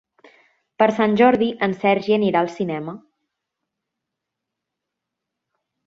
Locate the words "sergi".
1.85-2.17